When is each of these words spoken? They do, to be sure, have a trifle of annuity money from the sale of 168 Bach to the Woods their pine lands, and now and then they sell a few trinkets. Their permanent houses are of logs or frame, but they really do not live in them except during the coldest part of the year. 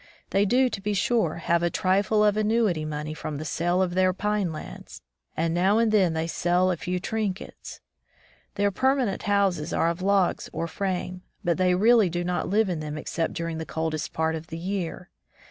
They 0.31 0.45
do, 0.45 0.67
to 0.67 0.81
be 0.81 0.95
sure, 0.95 1.35
have 1.35 1.61
a 1.61 1.69
trifle 1.69 2.23
of 2.25 2.35
annuity 2.35 2.85
money 2.85 3.13
from 3.13 3.37
the 3.37 3.45
sale 3.45 3.83
of 3.83 3.91
168 3.91 4.17
Bach 4.17 4.17
to 4.17 4.45
the 4.45 4.45
Woods 4.47 4.51
their 4.55 4.59
pine 4.59 4.73
lands, 4.73 5.01
and 5.37 5.53
now 5.53 5.77
and 5.77 5.91
then 5.91 6.13
they 6.13 6.25
sell 6.25 6.71
a 6.71 6.75
few 6.77 6.99
trinkets. 6.99 7.81
Their 8.55 8.71
permanent 8.71 9.21
houses 9.21 9.71
are 9.71 9.89
of 9.91 10.01
logs 10.01 10.49
or 10.51 10.65
frame, 10.65 11.21
but 11.43 11.59
they 11.59 11.75
really 11.75 12.09
do 12.09 12.23
not 12.23 12.49
live 12.49 12.67
in 12.67 12.79
them 12.79 12.97
except 12.97 13.33
during 13.35 13.59
the 13.59 13.63
coldest 13.63 14.11
part 14.11 14.33
of 14.33 14.47
the 14.47 14.57
year. 14.57 15.11